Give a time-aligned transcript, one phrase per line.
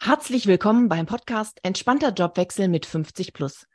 [0.00, 3.66] Herzlich willkommen beim Podcast Entspannter Jobwechsel mit 50 plus.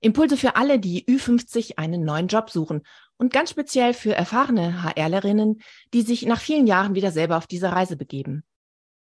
[0.00, 2.82] Impulse für alle, die Ü50 einen neuen Job suchen
[3.16, 5.62] und ganz speziell für erfahrene HRlerinnen,
[5.94, 8.42] die sich nach vielen Jahren wieder selber auf diese Reise begeben.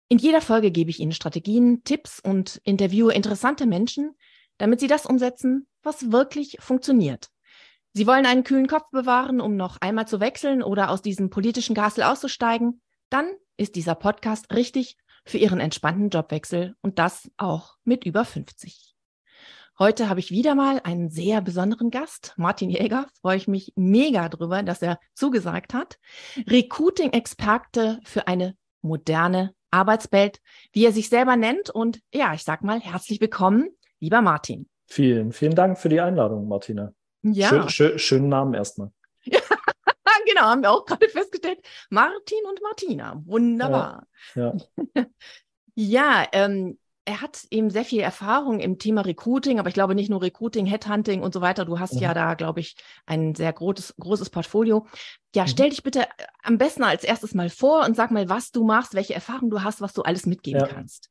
[0.07, 4.15] In jeder Folge gebe ich Ihnen Strategien, Tipps und interviewe interessante Menschen,
[4.57, 7.27] damit Sie das umsetzen, was wirklich funktioniert.
[7.91, 11.75] Sie wollen einen kühlen Kopf bewahren, um noch einmal zu wechseln oder aus diesem politischen
[11.75, 12.81] Gasel auszusteigen?
[13.09, 18.93] Dann ist dieser Podcast richtig für ihren entspannten Jobwechsel und das auch mit über 50.
[19.79, 23.07] Heute habe ich wieder mal einen sehr besonderen Gast, Martin Jäger.
[23.21, 25.97] Freue ich mich mega drüber, dass er zugesagt hat.
[26.47, 30.39] Recruiting-Experte für eine moderne Arbeitswelt,
[30.73, 31.71] wie er sich selber nennt.
[31.71, 33.69] Und ja, ich sag mal herzlich willkommen,
[33.99, 34.69] lieber Martin.
[34.85, 36.93] Vielen, vielen Dank für die Einladung, Martina.
[37.23, 37.47] Ja.
[37.47, 38.91] Schön, schön, schönen Namen erstmal.
[39.23, 39.39] Ja,
[40.25, 41.59] genau, haben wir auch gerade festgestellt.
[41.89, 43.21] Martin und Martina.
[43.25, 44.07] Wunderbar.
[44.35, 44.53] Ja,
[44.95, 45.05] ja.
[45.75, 50.09] ja ähm, er hat eben sehr viel Erfahrung im Thema Recruiting, aber ich glaube nicht
[50.09, 51.65] nur Recruiting, Headhunting und so weiter.
[51.65, 52.01] Du hast mhm.
[52.01, 52.75] ja da, glaube ich,
[53.05, 54.87] ein sehr großes, großes Portfolio.
[55.35, 55.47] Ja, mhm.
[55.47, 56.07] stell dich bitte
[56.43, 59.63] am besten als erstes mal vor und sag mal, was du machst, welche Erfahrungen du
[59.63, 60.67] hast, was du alles mitgeben ja.
[60.67, 61.09] kannst.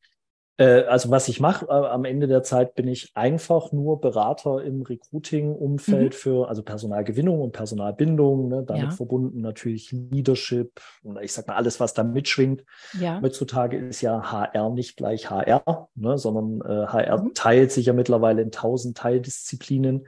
[0.63, 4.63] Äh, also was ich mache, äh, am Ende der Zeit bin ich einfach nur Berater
[4.63, 6.17] im Recruiting-Umfeld mhm.
[6.17, 8.91] für also Personalgewinnung und Personalbindung, ne, damit ja.
[8.91, 12.65] verbunden natürlich Leadership und ich sag mal alles, was da mitschwingt.
[13.01, 13.21] Ja.
[13.21, 17.35] Heutzutage ist ja HR nicht gleich HR, ne, sondern äh, HR mhm.
[17.35, 20.07] teilt sich ja mittlerweile in tausend Teildisziplinen.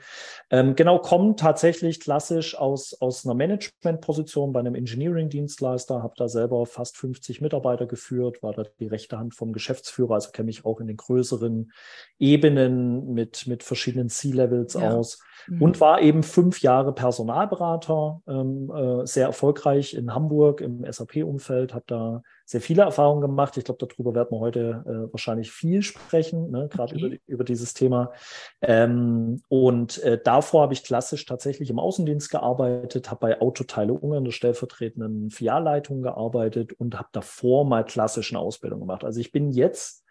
[0.50, 6.64] Ähm, genau, kommen tatsächlich klassisch aus, aus einer Managementposition bei einem Engineering-Dienstleister, habe da selber
[6.66, 10.81] fast 50 Mitarbeiter geführt, war da die rechte Hand vom Geschäftsführer, also kenne mich auch
[10.81, 11.73] in den größeren
[12.19, 14.95] Ebenen mit, mit verschiedenen C-Levels ja.
[14.95, 15.62] aus mhm.
[15.62, 21.84] und war eben fünf Jahre Personalberater, ähm, äh, sehr erfolgreich in Hamburg im SAP-Umfeld, habe
[21.87, 23.56] da sehr viele Erfahrungen gemacht.
[23.56, 27.06] Ich glaube, darüber werden wir heute äh, wahrscheinlich viel sprechen, ne, gerade okay.
[27.06, 28.12] über, über dieses Thema.
[28.61, 34.25] Ähm, und äh, davor habe ich klassisch tatsächlich im Außendienst gearbeitet, habe bei Autoteile Ungarn
[34.25, 39.05] der stellvertretenden Filialleitung gearbeitet und habe davor mal klassische Ausbildung gemacht.
[39.05, 40.03] Also ich bin jetzt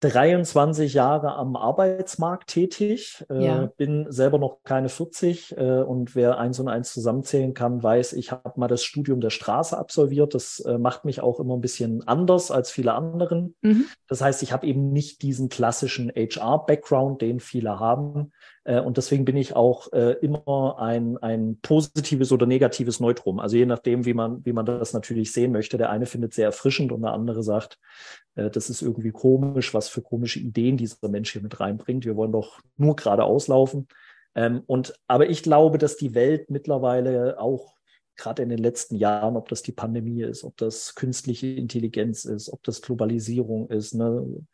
[0.00, 3.72] 23 Jahre am Arbeitsmarkt tätig, äh, ja.
[3.76, 8.30] bin selber noch keine 40 äh, und wer eins und eins zusammenzählen kann, weiß, ich
[8.30, 10.34] habe mal das Studium der Straße absolviert.
[10.34, 13.54] Das äh, macht mich auch immer ein bisschen anders als viele anderen.
[13.62, 13.86] Mhm.
[14.06, 18.32] Das heißt, ich habe eben nicht diesen klassischen HR-Background, den viele haben.
[18.64, 23.38] Äh, und deswegen bin ich auch äh, immer ein, ein positives oder negatives Neutrum.
[23.38, 25.78] Also je nachdem, wie man, wie man das natürlich sehen möchte.
[25.78, 27.78] Der eine findet sehr erfrischend und der andere sagt,
[28.25, 32.04] äh, das ist irgendwie komisch, was für komische Ideen dieser Mensch hier mit reinbringt.
[32.04, 33.88] Wir wollen doch nur geradeaus laufen.
[34.34, 37.74] Ähm, und, aber ich glaube, dass die Welt mittlerweile auch
[38.16, 42.50] gerade in den letzten Jahren, ob das die Pandemie ist, ob das künstliche Intelligenz ist,
[42.50, 44.44] ob das Globalisierung ist, ne?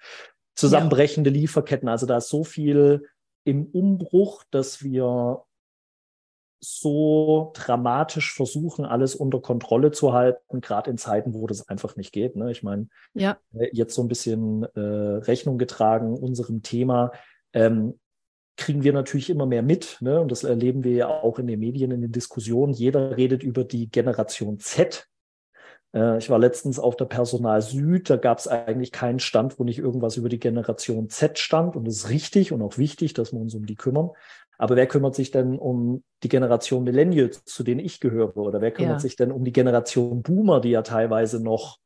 [0.55, 1.37] zusammenbrechende ja.
[1.37, 1.89] Lieferketten.
[1.89, 3.09] Also da ist so viel
[3.45, 5.43] im Umbruch, dass wir
[6.65, 12.13] so dramatisch versuchen, alles unter Kontrolle zu halten, gerade in Zeiten, wo das einfach nicht
[12.13, 12.37] geht.
[12.37, 12.53] Ne?
[12.53, 13.37] Ich meine, ja.
[13.53, 17.11] Äh, jetzt so ein bisschen äh, Rechnung getragen unserem Thema,
[17.53, 17.99] ähm,
[18.57, 19.99] kriegen wir natürlich immer mehr mit.
[20.01, 20.21] Ne?
[20.21, 22.73] Und das erleben wir ja auch in den Medien, in den Diskussionen.
[22.73, 25.09] Jeder redet über die Generation Z.
[25.95, 29.65] Äh, ich war letztens auf der Personal Süd, da gab es eigentlich keinen Stand, wo
[29.65, 31.77] nicht irgendwas über die Generation Z stand.
[31.77, 34.11] Und es ist richtig und auch wichtig, dass wir uns um die kümmern.
[34.59, 38.37] Aber wer kümmert sich denn um die Generation Millennials, zu denen ich gehöre?
[38.37, 39.01] Oder wer kümmert ja.
[39.01, 41.79] sich denn um die Generation Boomer, die ja teilweise noch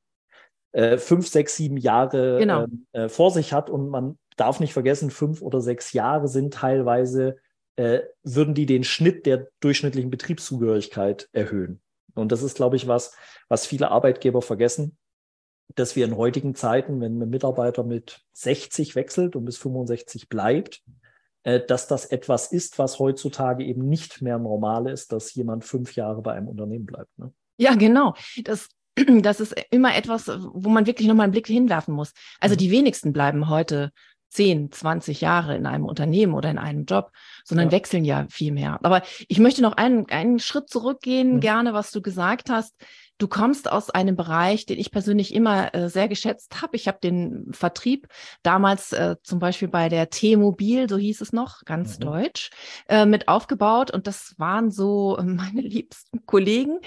[0.72, 2.64] äh, fünf, sechs, sieben Jahre genau.
[2.64, 3.70] Ähm, äh, vor sich hat?
[3.70, 7.36] Und man darf nicht vergessen, fünf oder sechs Jahre sind teilweise,
[7.76, 11.80] äh, würden die den Schnitt der durchschnittlichen Betriebszugehörigkeit erhöhen.
[12.14, 13.14] Und das ist, glaube ich, was,
[13.48, 14.96] was viele Arbeitgeber vergessen,
[15.74, 20.82] dass wir in heutigen Zeiten, wenn ein Mitarbeiter mit 60 wechselt und bis 65 bleibt,
[21.46, 26.20] dass das etwas ist, was heutzutage eben nicht mehr normal ist, dass jemand fünf Jahre
[26.22, 27.16] bei einem Unternehmen bleibt.
[27.18, 27.32] Ne?
[27.56, 28.14] Ja, genau.
[28.42, 28.68] Das,
[29.22, 32.12] das ist immer etwas, wo man wirklich nochmal einen Blick hinwerfen muss.
[32.40, 32.58] Also mhm.
[32.58, 33.92] die wenigsten bleiben heute
[34.30, 37.12] 10, 20 Jahre in einem Unternehmen oder in einem Job,
[37.44, 37.72] sondern ja.
[37.72, 38.78] wechseln ja viel mehr.
[38.82, 41.40] Aber ich möchte noch einen, einen Schritt zurückgehen, mhm.
[41.40, 42.74] gerne, was du gesagt hast.
[43.18, 46.76] Du kommst aus einem Bereich, den ich persönlich immer äh, sehr geschätzt habe.
[46.76, 48.08] Ich habe den Vertrieb
[48.42, 52.04] damals äh, zum Beispiel bei der T-Mobil, so hieß es noch, ganz mhm.
[52.04, 52.50] deutsch,
[52.88, 53.90] äh, mit aufgebaut.
[53.90, 56.78] Und das waren so meine liebsten Kollegen,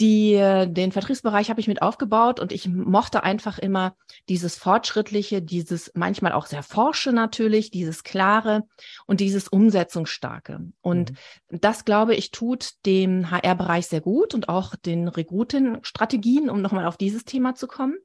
[0.00, 3.94] die, äh, den Vertriebsbereich habe ich mit aufgebaut und ich mochte einfach immer
[4.28, 8.64] dieses Fortschrittliche, dieses manchmal auch sehr Forsche natürlich, dieses Klare
[9.06, 10.60] und dieses Umsetzungsstarke.
[10.80, 11.60] Und mhm.
[11.60, 16.96] das, glaube ich, tut dem HR-Bereich sehr gut und auch den Recruiting-Strategien, um nochmal auf
[16.96, 17.96] dieses Thema zu kommen.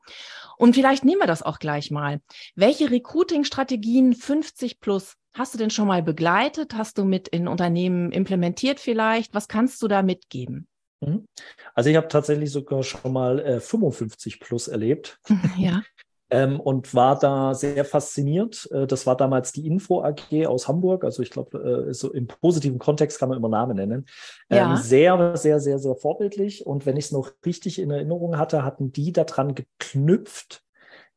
[0.57, 2.21] Und vielleicht nehmen wir das auch gleich mal.
[2.55, 6.75] Welche Recruiting-Strategien 50 plus hast du denn schon mal begleitet?
[6.75, 9.33] Hast du mit in Unternehmen implementiert vielleicht?
[9.33, 10.67] Was kannst du da mitgeben?
[11.01, 11.25] Mhm.
[11.73, 15.19] Also ich habe tatsächlich sogar schon mal äh, 55 plus erlebt.
[15.57, 15.81] Ja.
[16.29, 18.69] ähm, und war da sehr fasziniert.
[18.71, 21.03] Äh, das war damals die Info AG aus Hamburg.
[21.03, 24.05] Also ich glaube, äh, so im positiven Kontext kann man immer Namen nennen.
[24.49, 24.77] Ähm, ja.
[24.77, 26.65] Sehr, sehr, sehr, sehr vorbildlich.
[26.65, 30.63] Und wenn ich es noch richtig in Erinnerung hatte, hatten die daran geknüpft,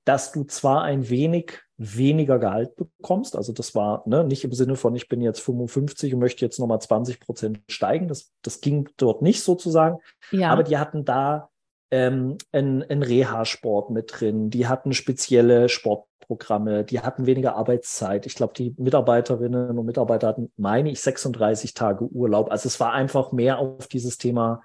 [0.04, 3.36] dass du zwar ein wenig weniger Gehalt bekommst.
[3.36, 6.58] Also das war ne, nicht im Sinne von, ich bin jetzt 55 und möchte jetzt
[6.58, 8.08] nochmal 20 Prozent steigen.
[8.08, 9.98] Das, das ging dort nicht sozusagen.
[10.30, 10.50] Ja.
[10.50, 11.50] Aber die hatten da
[11.90, 14.50] ähm, einen, einen Reha-Sport mit drin.
[14.50, 16.84] Die hatten spezielle Sportprogramme.
[16.84, 18.26] Die hatten weniger Arbeitszeit.
[18.26, 22.50] Ich glaube, die Mitarbeiterinnen und Mitarbeiter hatten, meine ich, 36 Tage Urlaub.
[22.50, 24.62] Also es war einfach mehr auf dieses Thema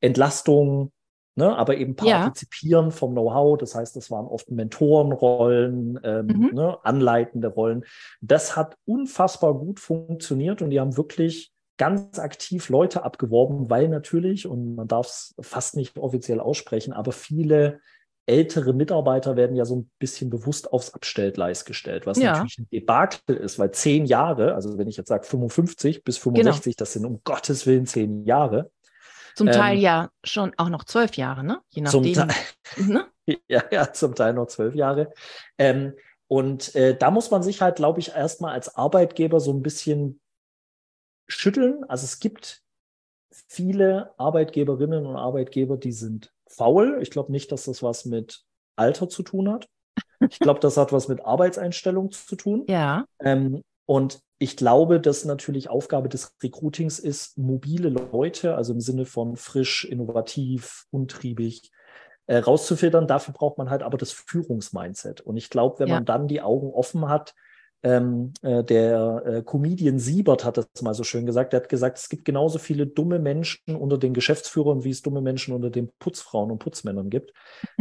[0.00, 0.92] Entlastung,
[1.38, 2.90] Ne, aber eben partizipieren ja.
[2.90, 3.58] vom Know-how.
[3.58, 6.50] Das heißt, das waren oft Mentorenrollen, ähm, mhm.
[6.52, 7.84] ne, anleitende Rollen.
[8.20, 14.48] Das hat unfassbar gut funktioniert und die haben wirklich ganz aktiv Leute abgeworben, weil natürlich,
[14.48, 17.78] und man darf es fast nicht offiziell aussprechen, aber viele
[18.26, 22.32] ältere Mitarbeiter werden ja so ein bisschen bewusst aufs Abstellgleis gestellt, was ja.
[22.32, 26.64] natürlich ein Debakel ist, weil zehn Jahre, also wenn ich jetzt sage 55 bis 65,
[26.64, 26.74] genau.
[26.82, 28.72] das sind um Gottes Willen zehn Jahre.
[29.38, 31.60] Zum Teil ähm, ja schon auch noch zwölf Jahre, ne?
[31.70, 32.14] Je nachdem.
[32.14, 32.28] Zum
[32.88, 33.06] ne?
[33.48, 35.12] ja, ja, zum Teil noch zwölf Jahre.
[35.58, 35.94] Ähm,
[36.26, 40.20] und äh, da muss man sich halt, glaube ich, erstmal als Arbeitgeber so ein bisschen
[41.28, 41.84] schütteln.
[41.84, 42.62] Also es gibt
[43.46, 46.98] viele Arbeitgeberinnen und Arbeitgeber, die sind faul.
[47.00, 48.42] Ich glaube nicht, dass das was mit
[48.76, 49.68] Alter zu tun hat.
[50.20, 52.64] Ich glaube, das hat was mit Arbeitseinstellung zu tun.
[52.68, 53.04] Ja.
[53.20, 59.06] Ähm, und ich glaube, dass natürlich Aufgabe des Recruitings ist, mobile Leute, also im Sinne
[59.06, 61.72] von frisch, innovativ, untriebig,
[62.26, 63.06] äh, rauszufiltern.
[63.06, 65.22] Dafür braucht man halt aber das Führungsmindset.
[65.22, 65.94] Und ich glaube, wenn ja.
[65.94, 67.34] man dann die Augen offen hat,
[67.82, 71.54] ähm, äh, der äh, Comedian Siebert hat das mal so schön gesagt.
[71.54, 75.20] Er hat gesagt, es gibt genauso viele dumme Menschen unter den Geschäftsführern, wie es dumme
[75.20, 77.32] Menschen unter den Putzfrauen und Putzmännern gibt.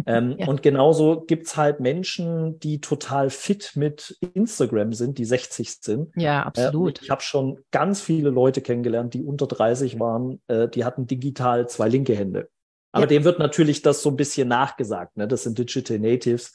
[0.06, 0.48] Ähm, ja.
[0.48, 6.12] Und genauso gibt es halt Menschen, die total fit mit Instagram sind, die 60 sind.
[6.16, 7.00] Ja, absolut.
[7.00, 11.08] Äh, ich habe schon ganz viele Leute kennengelernt, die unter 30 waren, äh, die hatten
[11.08, 12.50] digital zwei linke Hände.
[12.92, 13.08] Aber ja.
[13.08, 15.18] dem wird natürlich das so ein bisschen nachgesagt.
[15.18, 15.28] Ne?
[15.28, 16.54] Das sind Digital Natives.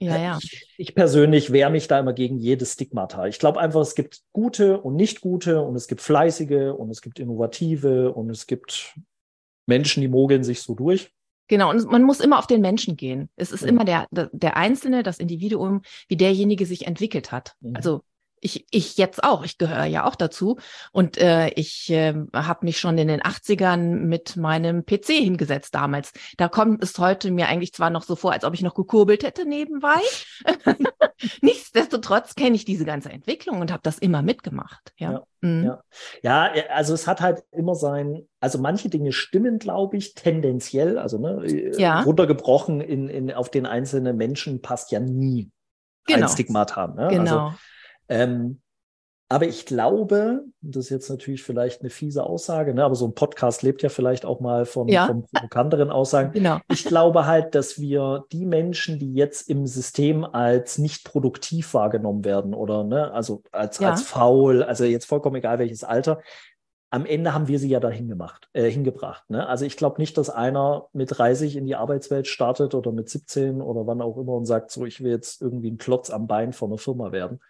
[0.00, 0.38] Ja, ja.
[0.42, 3.26] Ich, ich persönlich wehre mich da immer gegen jedes Stigmata.
[3.26, 7.02] Ich glaube einfach, es gibt gute und nicht gute und es gibt fleißige und es
[7.02, 8.98] gibt innovative und es gibt
[9.66, 11.12] Menschen, die mogeln sich so durch.
[11.48, 13.28] Genau, und man muss immer auf den Menschen gehen.
[13.36, 13.68] Es ist ja.
[13.68, 17.54] immer der, der Einzelne, das Individuum, wie derjenige sich entwickelt hat.
[17.60, 17.76] Mhm.
[17.76, 18.02] Also
[18.42, 20.58] ich, ich jetzt auch, ich gehöre ja auch dazu.
[20.90, 26.12] Und äh, ich äh, habe mich schon in den 80ern mit meinem PC hingesetzt damals.
[26.36, 29.22] Da kommt es heute mir eigentlich zwar noch so vor, als ob ich noch gekurbelt
[29.22, 30.00] hätte nebenbei.
[31.40, 34.92] Nichtsdestotrotz kenne ich diese ganze Entwicklung und habe das immer mitgemacht.
[34.96, 35.12] Ja.
[35.12, 35.64] Ja, mhm.
[35.64, 35.82] ja.
[36.22, 41.18] ja, also es hat halt immer sein, also manche Dinge stimmen, glaube ich, tendenziell, also
[41.18, 42.00] ne, äh, ja.
[42.00, 45.50] runtergebrochen in, in, auf den einzelnen Menschen passt ja nie
[46.06, 46.26] genau.
[46.26, 46.96] ein Stigmat haben.
[46.96, 47.06] Ne?
[47.06, 47.44] Also genau.
[47.46, 47.56] Also,
[48.08, 48.62] ähm,
[49.32, 53.14] aber ich glaube, das ist jetzt natürlich vielleicht eine fiese Aussage, ne, aber so ein
[53.14, 55.06] Podcast lebt ja vielleicht auch mal von, ja.
[55.06, 56.32] von provokanteren Aussagen.
[56.32, 56.58] Genau.
[56.70, 62.26] Ich glaube halt, dass wir die Menschen, die jetzt im System als nicht produktiv wahrgenommen
[62.26, 63.92] werden oder ne, also als, ja.
[63.92, 66.20] als faul, also jetzt vollkommen egal welches Alter,
[66.90, 69.30] am Ende haben wir sie ja dahin gemacht, äh, hingebracht.
[69.30, 69.46] Ne?
[69.46, 73.62] Also ich glaube nicht, dass einer mit 30 in die Arbeitswelt startet oder mit 17
[73.62, 76.52] oder wann auch immer und sagt, so ich will jetzt irgendwie ein Klotz am Bein
[76.52, 77.40] von einer Firma werden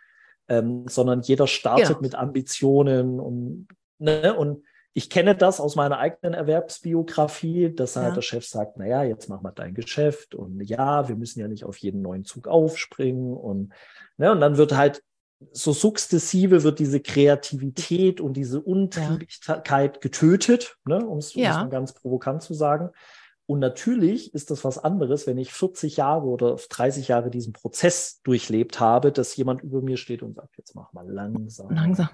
[0.49, 2.01] ähm, sondern jeder startet genau.
[2.01, 3.69] mit Ambitionen und,
[3.99, 8.15] ne, und ich kenne das aus meiner eigenen Erwerbsbiografie, dass halt ja.
[8.15, 11.65] der Chef sagt, naja, jetzt mach mal dein Geschäft und ja, wir müssen ja nicht
[11.65, 13.73] auf jeden neuen Zug aufspringen und,
[14.19, 15.03] ne, und dann wird halt
[15.51, 21.65] so sukzessive wird diese Kreativität und diese Untriebigkeit getötet, ne, um es ja.
[21.65, 22.91] ganz provokant zu sagen.
[23.47, 28.21] Und natürlich ist das was anderes, wenn ich 40 Jahre oder 30 Jahre diesen Prozess
[28.23, 31.71] durchlebt habe, dass jemand über mir steht und sagt, jetzt mach mal langsam.
[31.71, 32.09] Langsam.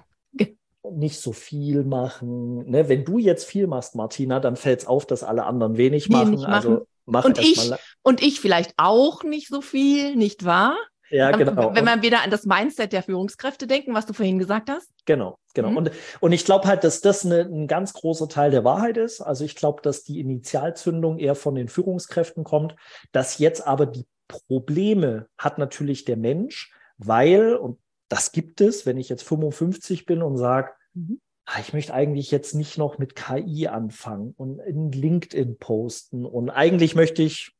[0.91, 2.69] Nicht so viel machen.
[2.69, 2.89] Ne?
[2.89, 6.35] Wenn du jetzt viel machst, Martina, dann fällt es auf, dass alle anderen wenig machen.
[6.35, 6.45] Machen.
[6.45, 7.71] Also mach und ich,
[8.01, 10.75] und ich vielleicht auch nicht so viel, nicht wahr?
[11.09, 11.73] Ja, genau.
[11.73, 14.89] Wenn man wieder an das Mindset der Führungskräfte denken, was du vorhin gesagt hast.
[15.05, 15.71] Genau, genau.
[15.71, 15.77] Mhm.
[15.77, 19.21] Und, und ich glaube halt, dass das eine, ein ganz großer Teil der Wahrheit ist.
[19.21, 22.75] Also ich glaube, dass die Initialzündung eher von den Führungskräften kommt,
[23.11, 28.97] dass jetzt aber die Probleme hat natürlich der Mensch, weil, und das gibt es, wenn
[28.97, 31.19] ich jetzt 55 bin und sage, mhm.
[31.51, 36.51] Ah, ich möchte eigentlich jetzt nicht noch mit KI anfangen und in LinkedIn posten und
[36.51, 37.55] eigentlich möchte ich,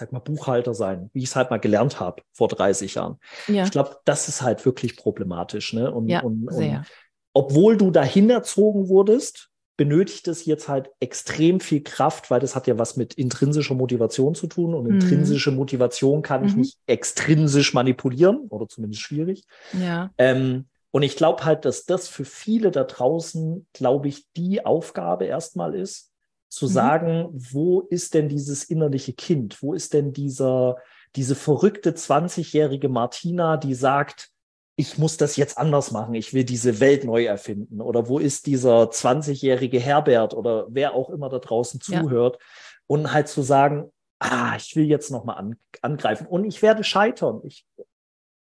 [0.00, 3.18] sag mal, Buchhalter sein, wie ich es halt mal gelernt habe vor 30 Jahren.
[3.46, 3.64] Ja.
[3.64, 5.72] Ich glaube, das ist halt wirklich problematisch.
[5.72, 5.92] Ne?
[5.92, 6.84] Und, ja, und, und
[7.32, 12.66] obwohl du dahin erzogen wurdest, benötigt es jetzt halt extrem viel Kraft, weil das hat
[12.66, 14.96] ja was mit intrinsischer Motivation zu tun und mhm.
[14.96, 16.60] intrinsische Motivation kann ich mhm.
[16.60, 19.44] nicht extrinsisch manipulieren oder zumindest schwierig.
[19.72, 20.10] Ja.
[20.18, 25.24] Ähm, und ich glaube halt, dass das für viele da draußen, glaube ich, die Aufgabe
[25.24, 26.09] erstmal ist,
[26.50, 26.70] zu mhm.
[26.70, 29.62] sagen, wo ist denn dieses innerliche Kind?
[29.62, 30.76] Wo ist denn dieser,
[31.16, 34.30] diese verrückte 20-jährige Martina, die sagt,
[34.76, 37.80] ich muss das jetzt anders machen, ich will diese Welt neu erfinden.
[37.80, 42.46] Oder wo ist dieser 20-jährige Herbert oder wer auch immer da draußen zuhört ja.
[42.86, 47.40] und halt zu sagen, ah, ich will jetzt nochmal an, angreifen und ich werde scheitern.
[47.44, 47.66] Ich,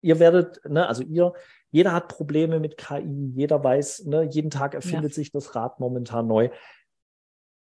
[0.02, 1.32] ihr werdet, ne, also ihr,
[1.70, 5.14] jeder hat Probleme mit KI, jeder weiß, ne, jeden Tag erfindet ja.
[5.14, 6.50] sich das Rad momentan neu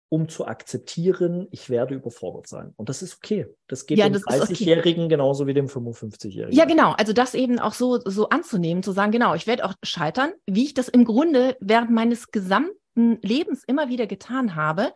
[0.10, 2.74] um zu akzeptieren, ich werde überfordert sein.
[2.76, 3.48] Und das ist okay.
[3.68, 5.10] Das geht ja, dem 30-Jährigen okay.
[5.10, 6.58] genauso wie dem 55-Jährigen.
[6.58, 6.94] Ja, genau.
[6.94, 10.66] Also das eben auch so, so anzunehmen, zu sagen, genau, ich werde auch scheitern, wie
[10.66, 14.92] ich das im Grunde während meines gesamten Lebens immer wieder getan habe.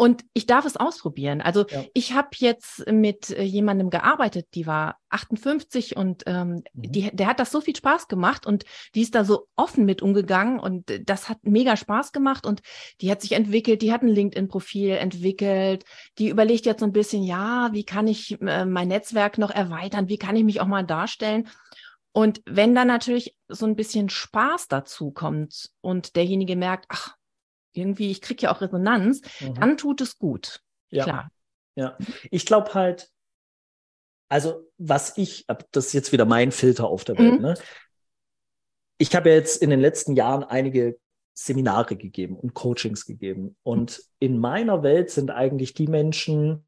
[0.00, 1.42] Und ich darf es ausprobieren.
[1.42, 1.84] Also ja.
[1.92, 6.92] ich habe jetzt mit äh, jemandem gearbeitet, die war 58 und ähm, mhm.
[6.92, 8.64] die, der hat das so viel Spaß gemacht und
[8.94, 12.62] die ist da so offen mit umgegangen und das hat mega Spaß gemacht und
[13.02, 15.84] die hat sich entwickelt, die hat ein LinkedIn-Profil entwickelt,
[16.16, 20.08] die überlegt jetzt so ein bisschen, ja, wie kann ich äh, mein Netzwerk noch erweitern,
[20.08, 21.46] wie kann ich mich auch mal darstellen.
[22.12, 27.16] Und wenn dann natürlich so ein bisschen Spaß dazu kommt und derjenige merkt, ach,
[27.72, 29.54] irgendwie, ich kriege ja auch Resonanz, mhm.
[29.54, 30.60] dann tut es gut.
[30.90, 31.04] Ja.
[31.04, 31.30] Klar.
[31.76, 31.96] Ja,
[32.30, 33.10] ich glaube halt,
[34.28, 37.40] also was ich, das ist jetzt wieder mein Filter auf der Welt, mhm.
[37.40, 37.54] ne?
[38.98, 40.98] Ich habe ja jetzt in den letzten Jahren einige
[41.32, 43.56] Seminare gegeben und Coachings gegeben.
[43.62, 46.66] Und in meiner Welt sind eigentlich die Menschen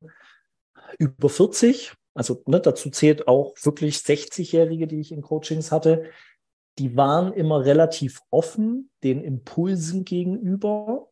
[0.98, 6.04] über 40, also ne, dazu zählt auch wirklich 60-Jährige, die ich in Coachings hatte,
[6.78, 11.08] die waren immer relativ offen den Impulsen gegenüber.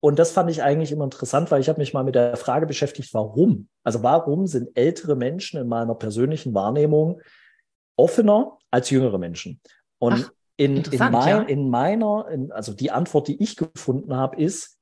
[0.00, 2.66] Und das fand ich eigentlich immer interessant, weil ich habe mich mal mit der Frage
[2.66, 3.68] beschäftigt, warum?
[3.82, 7.20] Also warum sind ältere Menschen in meiner persönlichen Wahrnehmung
[7.96, 9.60] offener als jüngere Menschen?
[9.98, 11.42] Und Ach, in, in, mein, ja.
[11.42, 14.78] in, meiner, in, also die Antwort, die ich gefunden habe, ist,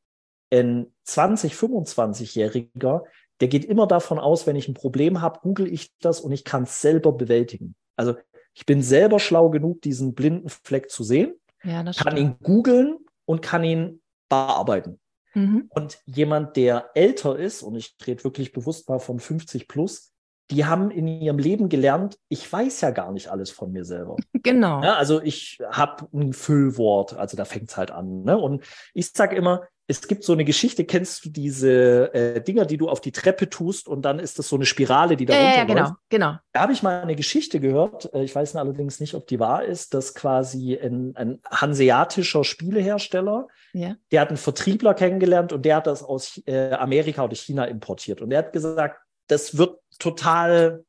[0.53, 3.03] ein 20, 25-Jähriger,
[3.41, 6.45] der geht immer davon aus, wenn ich ein Problem habe, google ich das und ich
[6.45, 7.75] kann es selber bewältigen.
[7.97, 8.15] Also
[8.57, 12.19] ich bin selber schlau genug, diesen blinden Fleck zu sehen, ja, kann stimmt.
[12.19, 12.97] ihn googeln
[13.27, 14.99] und kann ihn bearbeiten.
[15.35, 15.67] Mhm.
[15.69, 20.13] Und jemand, der älter ist, und ich rede wirklich bewusst mal von 50 plus,
[20.51, 24.17] die haben in ihrem Leben gelernt, ich weiß ja gar nicht alles von mir selber.
[24.47, 24.81] Genau.
[24.81, 28.23] Ja, also ich habe ein Füllwort, also da fängt es halt an.
[28.23, 28.39] Ne?
[28.39, 28.63] Und
[28.95, 32.89] ich sage immer, es gibt so eine Geschichte, kennst du diese äh, Dinger, die du
[32.89, 35.65] auf die Treppe tust und dann ist das so eine Spirale, die da ja, ja,
[35.65, 36.37] genau, genau.
[36.53, 39.65] Da habe ich mal eine Geschichte gehört, äh, ich weiß allerdings nicht, ob die wahr
[39.65, 43.95] ist, dass quasi ein, ein hanseatischer Spielehersteller, ja.
[44.11, 48.21] der hat einen Vertriebler kennengelernt und der hat das aus äh, Amerika oder China importiert
[48.21, 50.85] und der hat gesagt, das wird total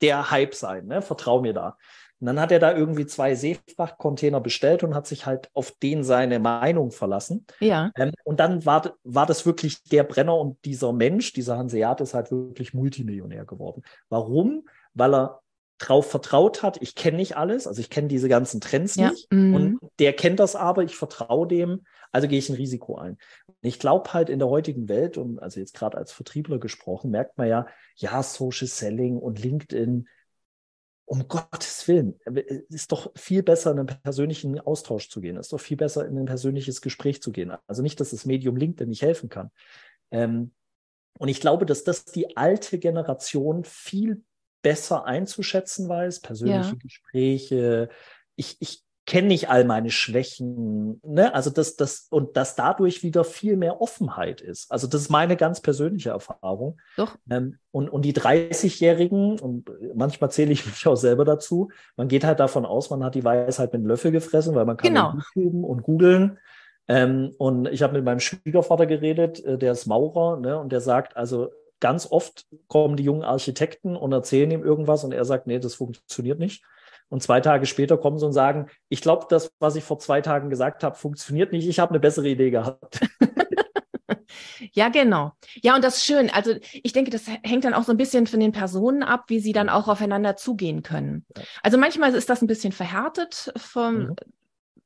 [0.00, 1.02] der Hype sein, ne?
[1.02, 1.76] vertrau mir da.
[2.20, 6.04] Und dann hat er da irgendwie zwei Seefrachtcontainer bestellt und hat sich halt auf den
[6.04, 7.44] seine Meinung verlassen.
[7.60, 7.90] Ja.
[7.96, 12.14] Ähm, und dann war, war das wirklich der Brenner und dieser Mensch, dieser Hanseat ist
[12.14, 13.82] halt wirklich Multimillionär geworden.
[14.08, 14.66] Warum?
[14.94, 15.40] Weil er
[15.78, 19.10] drauf vertraut hat, ich kenne nicht alles, also ich kenne diese ganzen Trends ja.
[19.10, 19.54] nicht mhm.
[19.54, 23.18] und der kennt das aber, ich vertraue dem, also gehe ich ein Risiko ein.
[23.60, 27.36] Ich glaube halt in der heutigen Welt und also jetzt gerade als Vertriebler gesprochen, merkt
[27.36, 27.66] man ja,
[27.96, 30.08] ja, Social Selling und LinkedIn,
[31.06, 32.14] um Gottes Willen,
[32.68, 35.36] ist doch viel besser, in einen persönlichen Austausch zu gehen.
[35.36, 37.52] Ist doch viel besser, in ein persönliches Gespräch zu gehen.
[37.66, 39.50] Also nicht, dass das Medium LinkedIn nicht helfen kann.
[40.12, 40.52] Ähm,
[41.18, 44.22] und ich glaube, dass das die alte Generation viel
[44.62, 46.78] besser einzuschätzen weiß, persönliche ja.
[46.78, 47.88] Gespräche.
[48.36, 51.34] Ich, ich kenne nicht all meine Schwächen, ne?
[51.34, 54.70] Also das, das, und dass dadurch wieder viel mehr Offenheit ist.
[54.72, 56.80] Also das ist meine ganz persönliche Erfahrung.
[56.96, 57.16] Doch.
[57.28, 62.24] Ähm, und, und die 30-Jährigen, und manchmal zähle ich mich auch selber dazu, man geht
[62.24, 65.14] halt davon aus, man hat die Weisheit mit einem Löffel gefressen, weil man kann genau.
[65.34, 66.38] YouTube und googeln.
[66.88, 70.58] Ähm, und ich habe mit meinem Schwiegervater geredet, äh, der ist Maurer, ne?
[70.58, 75.12] Und der sagt, also ganz oft kommen die jungen Architekten und erzählen ihm irgendwas und
[75.12, 76.64] er sagt, nee, das funktioniert nicht.
[77.08, 80.20] Und zwei Tage später kommen sie und sagen, ich glaube, das, was ich vor zwei
[80.20, 81.68] Tagen gesagt habe, funktioniert nicht.
[81.68, 83.00] Ich habe eine bessere Idee gehabt.
[84.72, 85.32] Ja, genau.
[85.62, 86.30] Ja, und das ist schön.
[86.30, 89.38] Also ich denke, das hängt dann auch so ein bisschen von den Personen ab, wie
[89.38, 91.24] sie dann auch aufeinander zugehen können.
[91.62, 94.16] Also manchmal ist das ein bisschen verhärtet vom, mhm.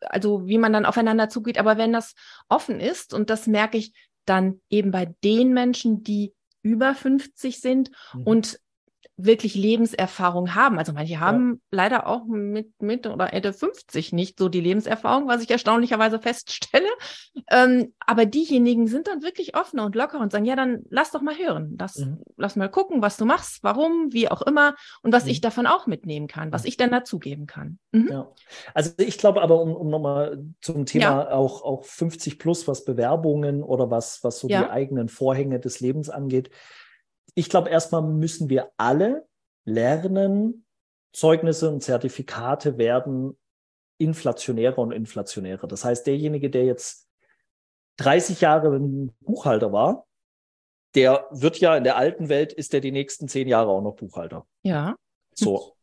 [0.01, 1.59] also wie man dann aufeinander zugeht.
[1.59, 2.15] Aber wenn das
[2.49, 3.93] offen ist, und das merke ich
[4.27, 8.23] dann eben bei den Menschen, die über 50 sind mhm.
[8.25, 8.61] und
[9.19, 10.79] wirklich Lebenserfahrung haben.
[10.79, 11.59] Also manche haben ja.
[11.73, 16.87] leider auch mit Mitte oder Ende 50 nicht so die Lebenserfahrung, was ich erstaunlicherweise feststelle.
[17.51, 21.21] Ähm, aber diejenigen sind dann wirklich offener und locker und sagen, ja, dann lass doch
[21.21, 21.77] mal hören.
[21.79, 22.23] Lass, mhm.
[22.37, 25.31] lass mal gucken, was du machst, warum, wie auch immer und was mhm.
[25.31, 27.81] ich davon auch mitnehmen kann, was ich dann dazugeben kann.
[27.91, 28.09] Mhm.
[28.11, 28.33] Ja.
[28.73, 31.31] Also ich glaube aber, um, um nochmal zum Thema ja.
[31.33, 36.09] auch, auch 50 plus, was Bewerbungen oder was, was so die eigenen Vorhänge des Lebens
[36.09, 36.51] angeht,
[37.35, 39.27] ich glaube, erstmal müssen wir alle
[39.65, 40.65] lernen,
[41.13, 43.39] Zeugnisse und Zertifikate werden
[43.99, 45.67] inflationärer und inflationärer.
[45.67, 47.09] Das heißt, derjenige, der jetzt
[47.97, 48.79] 30 Jahre
[49.21, 50.07] Buchhalter war,
[50.95, 53.97] der wird ja in der alten Welt, ist der die nächsten zehn Jahre auch noch
[53.97, 54.47] Buchhalter.
[54.63, 54.97] Ja.
[55.35, 55.75] So.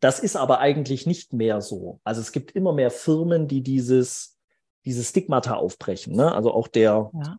[0.00, 2.00] Das ist aber eigentlich nicht mehr so.
[2.02, 4.38] Also es gibt immer mehr Firmen, die dieses,
[4.84, 6.16] dieses Stigmata aufbrechen.
[6.16, 6.32] Ne?
[6.32, 7.38] Also auch der, ja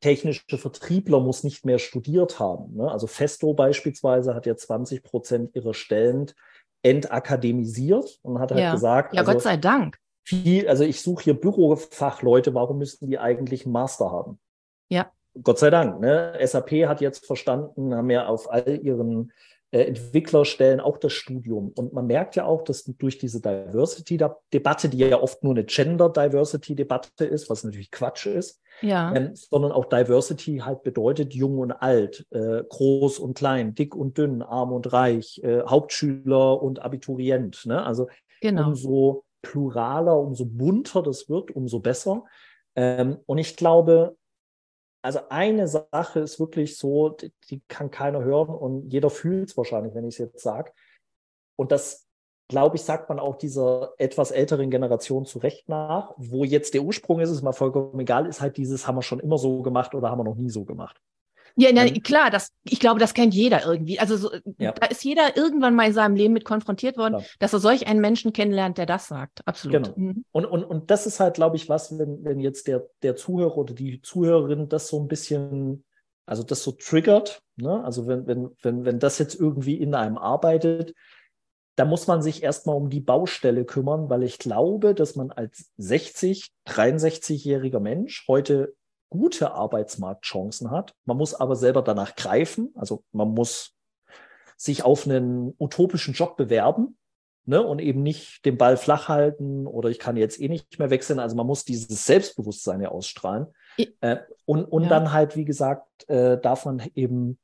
[0.00, 2.76] technische Vertriebler muss nicht mehr studiert haben.
[2.76, 2.90] Ne?
[2.90, 6.30] Also Festo beispielsweise hat ja 20 Prozent ihrer Stellen
[6.82, 8.72] entakademisiert und hat halt ja.
[8.72, 9.98] gesagt, ja, also, Gott sei Dank.
[10.24, 14.38] Viel, also ich suche hier Bürofachleute, warum müssen die eigentlich einen Master haben?
[14.88, 15.10] Ja.
[15.42, 16.00] Gott sei Dank.
[16.00, 16.38] Ne?
[16.44, 19.32] SAP hat jetzt verstanden, haben ja auf all ihren
[19.74, 21.72] äh, Entwicklerstellen auch das Studium.
[21.74, 27.24] Und man merkt ja auch, dass durch diese Diversity-Debatte, die ja oft nur eine Gender-Diversity-Debatte
[27.24, 29.12] ist, was natürlich Quatsch ist, ja.
[29.12, 34.16] ähm, sondern auch Diversity halt bedeutet jung und alt, äh, groß und klein, dick und
[34.16, 37.66] dünn, arm und reich, äh, Hauptschüler und Abiturient.
[37.66, 37.84] Ne?
[37.84, 38.06] Also
[38.40, 38.68] genau.
[38.68, 42.22] umso pluraler, umso bunter das wird, umso besser.
[42.76, 44.16] Ähm, und ich glaube,
[45.04, 49.56] also eine Sache ist wirklich so, die, die kann keiner hören und jeder fühlt es
[49.56, 50.72] wahrscheinlich, wenn ich es jetzt sage.
[51.56, 52.08] Und das,
[52.48, 56.14] glaube ich, sagt man auch dieser etwas älteren Generation zu Recht nach.
[56.16, 59.20] Wo jetzt der Ursprung ist, ist mal vollkommen egal, ist halt dieses, haben wir schon
[59.20, 60.98] immer so gemacht oder haben wir noch nie so gemacht.
[61.56, 63.98] Ja, na, ähm, klar, das, ich glaube, das kennt jeder irgendwie.
[64.00, 64.72] Also so, ja.
[64.72, 67.24] da ist jeder irgendwann mal in seinem Leben mit konfrontiert worden, klar.
[67.38, 69.40] dass er solch einen Menschen kennenlernt, der das sagt.
[69.46, 69.84] Absolut.
[69.84, 69.96] Genau.
[69.96, 70.24] Mhm.
[70.32, 73.56] Und, und, und das ist halt, glaube ich, was, wenn, wenn jetzt der, der Zuhörer
[73.56, 75.84] oder die Zuhörerin das so ein bisschen,
[76.26, 77.84] also das so triggert, ne?
[77.84, 80.94] also wenn, wenn, wenn, wenn das jetzt irgendwie in einem arbeitet,
[81.76, 85.70] da muss man sich erstmal um die Baustelle kümmern, weil ich glaube, dass man als
[85.76, 88.74] 60, 63-jähriger Mensch heute
[89.14, 90.92] gute Arbeitsmarktchancen hat.
[91.04, 92.74] Man muss aber selber danach greifen.
[92.74, 93.76] Also man muss
[94.56, 96.96] sich auf einen utopischen Job bewerben
[97.44, 100.90] ne, und eben nicht den Ball flach halten oder ich kann jetzt eh nicht mehr
[100.90, 101.20] wechseln.
[101.20, 103.46] Also man muss dieses Selbstbewusstsein ja ausstrahlen.
[104.00, 104.88] Äh, und und ja.
[104.88, 107.38] dann halt, wie gesagt, äh, darf man eben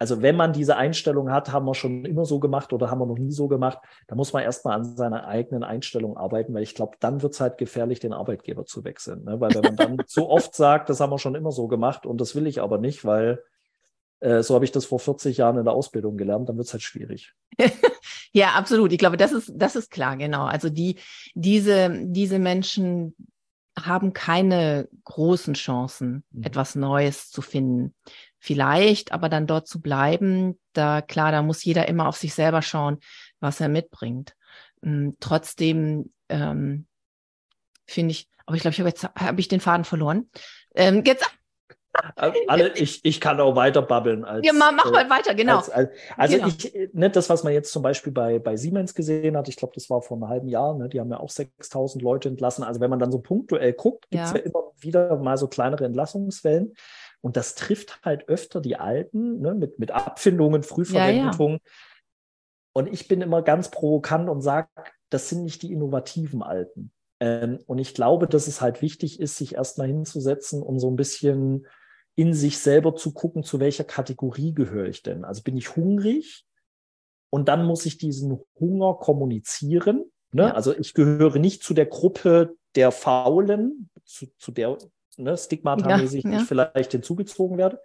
[0.00, 3.06] also wenn man diese Einstellung hat, haben wir schon immer so gemacht oder haben wir
[3.06, 6.74] noch nie so gemacht, da muss man erstmal an seiner eigenen Einstellung arbeiten, weil ich
[6.74, 9.24] glaube, dann wird es halt gefährlich, den Arbeitgeber zu wechseln.
[9.24, 9.38] Ne?
[9.42, 12.18] Weil wenn man dann zu oft sagt, das haben wir schon immer so gemacht und
[12.18, 13.42] das will ich aber nicht, weil
[14.20, 16.72] äh, so habe ich das vor 40 Jahren in der Ausbildung gelernt, dann wird es
[16.72, 17.34] halt schwierig.
[18.32, 18.92] ja, absolut.
[18.92, 20.46] Ich glaube, das ist, das ist klar, genau.
[20.46, 20.96] Also die,
[21.34, 23.14] diese, diese Menschen
[23.78, 26.44] haben keine großen Chancen, mhm.
[26.44, 27.94] etwas Neues zu finden
[28.40, 32.62] vielleicht, aber dann dort zu bleiben, da klar, da muss jeder immer auf sich selber
[32.62, 32.98] schauen,
[33.38, 34.34] was er mitbringt.
[34.82, 36.86] Ähm, trotzdem ähm,
[37.86, 40.30] finde ich, aber ich glaube, ich habe jetzt habe ich den Faden verloren.
[40.74, 41.24] Ähm, jetzt
[42.46, 44.24] alle, ich, ich kann auch weiter babbeln.
[44.24, 45.56] Als, ja, mach mal äh, weiter, genau.
[45.56, 46.48] Als, als, also genau.
[46.48, 49.74] ich, ne, das, was man jetzt zum Beispiel bei, bei Siemens gesehen hat, ich glaube,
[49.74, 52.64] das war vor einem halben Jahr, ne, die haben ja auch 6000 Leute entlassen.
[52.64, 54.38] Also wenn man dann so punktuell guckt, gibt es ja.
[54.38, 56.74] ja immer wieder mal so kleinere Entlassungswellen.
[57.22, 61.54] Und das trifft halt öfter die Alten ne, mit, mit Abfindungen, Frühverwendungen.
[61.54, 61.70] Ja, ja.
[62.72, 64.68] Und ich bin immer ganz provokant und sage,
[65.10, 66.92] das sind nicht die innovativen Alten.
[67.20, 70.96] Ähm, und ich glaube, dass es halt wichtig ist, sich erstmal hinzusetzen und so ein
[70.96, 71.66] bisschen
[72.16, 75.24] in sich selber zu gucken, zu welcher Kategorie gehöre ich denn?
[75.24, 76.44] Also bin ich hungrig?
[77.30, 80.10] Und dann muss ich diesen Hunger kommunizieren.
[80.32, 80.44] Ne?
[80.44, 80.54] Ja.
[80.54, 84.76] Also ich gehöre nicht zu der Gruppe der Faulen, zu, zu der
[85.16, 86.40] ne, stigmatamäßig ja, ja.
[86.40, 87.80] ich vielleicht hinzugezogen werde.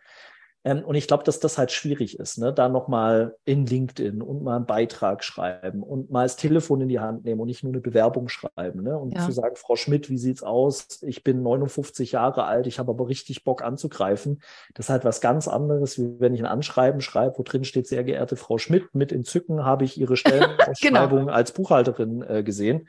[0.66, 2.52] Ähm, und ich glaube, dass das halt schwierig ist, ne?
[2.52, 7.00] da nochmal in LinkedIn und mal einen Beitrag schreiben und mal das Telefon in die
[7.00, 8.82] Hand nehmen und nicht nur eine Bewerbung schreiben.
[8.82, 8.98] Ne?
[8.98, 9.24] Und ja.
[9.24, 11.04] zu sagen, Frau Schmidt, wie sieht's aus?
[11.04, 14.42] Ich bin 59 Jahre alt, ich habe aber richtig Bock anzugreifen.
[14.74, 17.86] Das ist halt was ganz anderes, wie wenn ich ein Anschreiben schreibe, wo drin steht,
[17.86, 21.32] sehr geehrte Frau Schmidt, mit Entzücken habe ich Ihre Stellenausschreibung genau.
[21.32, 22.88] als Buchhalterin äh, gesehen.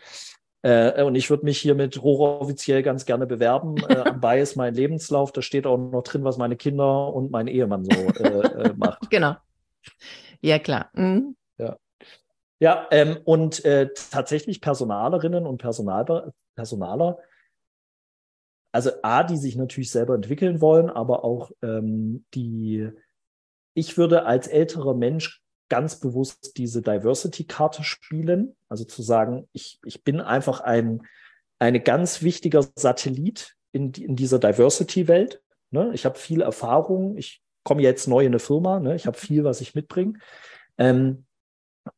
[0.62, 3.76] Äh, und ich würde mich hiermit hochoffiziell ganz gerne bewerben.
[3.88, 7.46] Äh, dabei ist mein Lebenslauf, da steht auch noch drin, was meine Kinder und mein
[7.46, 8.98] Ehemann so äh, äh, macht.
[9.10, 9.36] Genau.
[10.40, 10.90] Ja, klar.
[10.94, 11.36] Mhm.
[11.58, 11.76] Ja.
[12.58, 17.18] Ja, ähm, und äh, tatsächlich Personalerinnen und Personal, Personaler,
[18.72, 22.90] also A, die sich natürlich selber entwickeln wollen, aber auch ähm, die,
[23.74, 28.56] ich würde als älterer Mensch ganz bewusst diese Diversity-Karte spielen.
[28.68, 31.02] Also zu sagen, ich, ich bin einfach ein
[31.58, 35.42] eine ganz wichtiger Satellit in, in dieser Diversity-Welt.
[35.70, 35.90] Ne?
[35.94, 37.16] Ich habe viel Erfahrung.
[37.16, 38.80] Ich komme jetzt neu in eine Firma.
[38.80, 38.94] Ne?
[38.94, 40.14] Ich habe viel, was ich mitbringe.
[40.78, 41.24] Ähm,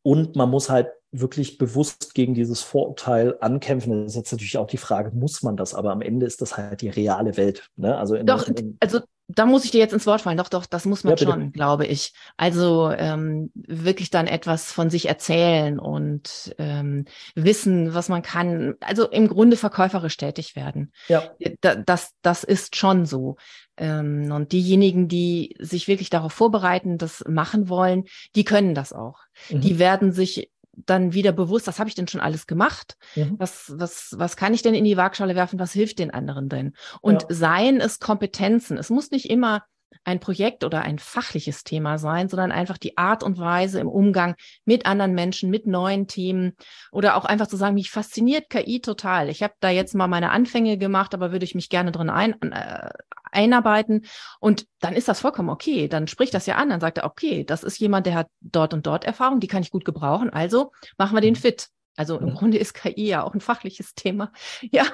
[0.03, 4.05] und man muss halt wirklich bewusst gegen dieses Vorurteil ankämpfen.
[4.05, 5.75] Das ist jetzt natürlich auch die Frage, muss man das?
[5.75, 7.69] Aber am Ende ist das halt die reale Welt.
[7.77, 7.97] Ne?
[7.97, 8.49] Also in, Doch,
[8.81, 10.39] also da muss ich dir jetzt ins Wort fallen.
[10.39, 12.15] Doch, doch, das muss man ja, schon, glaube ich.
[12.39, 18.75] Also ähm, wirklich dann etwas von sich erzählen und ähm, wissen, was man kann.
[18.81, 20.93] Also im Grunde verkäuferisch tätig werden.
[21.09, 21.31] Ja.
[21.61, 23.37] Das, das ist schon so.
[23.77, 29.19] Ähm, und diejenigen, die sich wirklich darauf vorbereiten, das machen wollen, die können das auch.
[29.51, 29.61] Mhm.
[29.61, 30.51] Die werden sich
[30.87, 32.97] dann wieder bewusst, was habe ich denn schon alles gemacht?
[33.17, 33.37] Mhm.
[33.39, 35.59] Was, was, was kann ich denn in die Waagschale werfen?
[35.59, 36.75] Was hilft den anderen denn?
[37.01, 37.29] Und ja.
[37.31, 38.79] seien es Kompetenzen.
[38.79, 39.65] Es muss nicht immer
[40.05, 44.37] ein Projekt oder ein fachliches Thema sein, sondern einfach die Art und Weise im Umgang
[44.65, 46.57] mit anderen Menschen, mit neuen Themen
[46.93, 49.29] oder auch einfach zu sagen, mich fasziniert KI total.
[49.29, 52.41] Ich habe da jetzt mal meine Anfänge gemacht, aber würde ich mich gerne drin ein,
[52.41, 52.91] äh,
[53.33, 54.07] einarbeiten
[54.41, 55.89] und dann ist das vollkommen okay.
[55.89, 58.75] Dann spricht das ja an, dann sagt er, okay, das ist jemand, der hat dort
[58.75, 61.39] und dort Erfahrung, die kann ich gut gebrauchen, also machen wir den mhm.
[61.39, 61.69] fit.
[61.97, 64.33] Also im Grunde ist KI ja auch ein fachliches Thema.
[64.71, 64.85] Ja.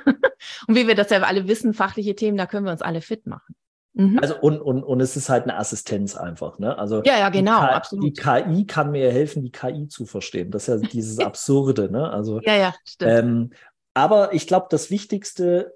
[0.67, 3.27] Und wie wir das ja alle wissen, fachliche Themen, da können wir uns alle fit
[3.27, 3.55] machen.
[3.95, 4.19] Mhm.
[4.21, 6.59] Also und, und, und es ist halt eine Assistenz einfach.
[6.59, 6.77] Ne?
[6.77, 8.05] Also ja, ja, genau, die, absolut.
[8.05, 10.51] Die KI kann mir helfen, die KI zu verstehen.
[10.51, 11.91] Das ist ja dieses Absurde.
[11.91, 12.11] Ne?
[12.11, 13.13] Also, ja, ja, stimmt.
[13.13, 13.51] Ähm,
[13.95, 15.75] aber ich glaube, das Wichtigste,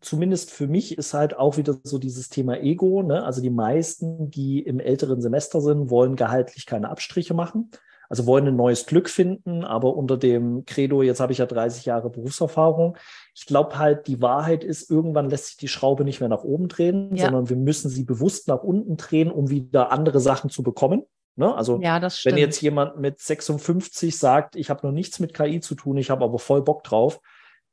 [0.00, 3.02] zumindest für mich, ist halt auch wieder so dieses Thema Ego.
[3.02, 3.22] Ne?
[3.24, 7.70] Also die meisten, die im älteren Semester sind, wollen gehaltlich keine Abstriche machen.
[8.08, 11.86] Also wollen ein neues Glück finden, aber unter dem Credo, jetzt habe ich ja 30
[11.86, 12.98] Jahre Berufserfahrung.
[13.34, 16.68] Ich glaube halt, die Wahrheit ist, irgendwann lässt sich die Schraube nicht mehr nach oben
[16.68, 17.24] drehen, ja.
[17.24, 21.04] sondern wir müssen sie bewusst nach unten drehen, um wieder andere Sachen zu bekommen.
[21.36, 21.54] Ne?
[21.54, 25.74] Also ja, wenn jetzt jemand mit 56 sagt, ich habe noch nichts mit KI zu
[25.74, 27.18] tun, ich habe aber voll Bock drauf,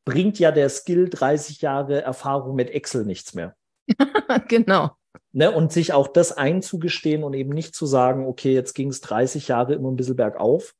[0.05, 3.55] bringt ja der Skill 30 Jahre Erfahrung mit Excel nichts mehr.
[4.47, 4.91] genau.
[5.31, 9.01] Ne, und sich auch das einzugestehen und eben nicht zu sagen, okay, jetzt ging es
[9.01, 10.75] 30 Jahre immer ein bisschen bergauf.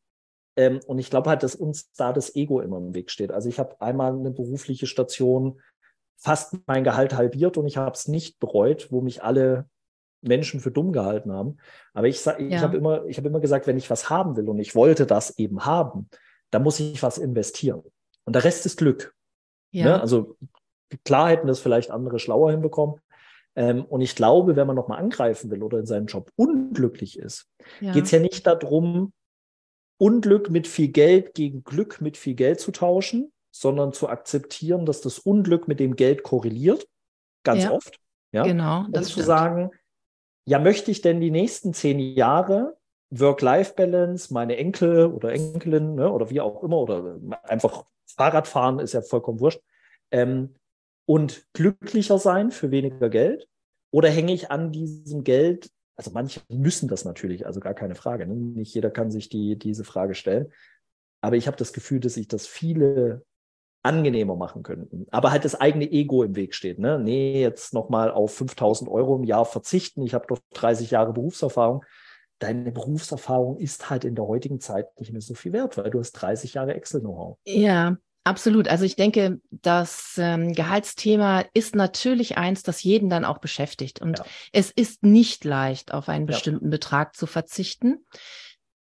[0.56, 3.32] Ähm, und ich glaube halt, dass uns da das Ego immer im Weg steht.
[3.32, 5.62] Also ich habe einmal eine berufliche Station
[6.18, 9.70] fast mein Gehalt halbiert und ich habe es nicht bereut, wo mich alle
[10.22, 11.58] Menschen für dumm gehalten haben.
[11.94, 12.62] Aber ich, ich ja.
[12.62, 15.38] habe immer, ich hab immer gesagt, wenn ich was haben will und ich wollte das
[15.38, 16.10] eben haben,
[16.52, 17.84] dann muss ich was investieren.
[18.30, 19.16] Und der Rest ist Glück.
[19.72, 19.86] Ja.
[19.86, 20.02] Ne?
[20.02, 20.38] Also
[21.04, 23.02] klar hätten das vielleicht andere schlauer hinbekommen,
[23.56, 27.50] ähm, und ich glaube, wenn man nochmal angreifen will oder in seinem Job unglücklich ist,
[27.82, 27.92] ja.
[27.92, 29.12] geht es ja nicht darum,
[29.98, 35.02] Unglück mit viel Geld gegen Glück mit viel Geld zu tauschen, sondern zu akzeptieren, dass
[35.02, 36.88] das Unglück mit dem Geld korreliert,
[37.44, 37.72] ganz ja.
[37.72, 38.00] oft.
[38.32, 38.44] Ja?
[38.44, 38.86] Genau.
[38.92, 39.72] Das und zu sagen,
[40.46, 42.78] ja, möchte ich denn die nächsten zehn Jahre
[43.10, 47.84] Work-Life-Balance, meine Enkel oder Enkelin ne, oder wie auch immer, oder einfach
[48.16, 49.62] Fahrradfahren ist ja vollkommen wurscht,
[50.12, 50.56] ähm,
[51.06, 53.48] und glücklicher sein für weniger Geld?
[53.92, 55.72] Oder hänge ich an diesem Geld?
[55.96, 58.28] Also manche müssen das natürlich, also gar keine Frage.
[58.28, 58.36] Ne?
[58.36, 60.52] Nicht jeder kann sich die, diese Frage stellen.
[61.22, 63.26] Aber ich habe das Gefühl, dass sich das viele
[63.82, 65.08] angenehmer machen könnten.
[65.10, 66.80] Aber halt das eigene Ego im Weg steht.
[66.80, 67.00] Ne?
[67.00, 70.04] Nee, jetzt nochmal auf 5000 Euro im Jahr verzichten.
[70.04, 71.84] Ich habe doch 30 Jahre Berufserfahrung.
[72.40, 76.00] Deine Berufserfahrung ist halt in der heutigen Zeit nicht mehr so viel wert, weil du
[76.00, 77.38] hast 30 Jahre Excel-Know-how.
[77.46, 77.98] Ja,
[78.30, 78.68] Absolut.
[78.68, 84.02] Also ich denke, das ähm, Gehaltsthema ist natürlich eins, das jeden dann auch beschäftigt.
[84.02, 84.26] Und ja.
[84.52, 86.72] es ist nicht leicht, auf einen bestimmten ja.
[86.72, 88.06] Betrag zu verzichten.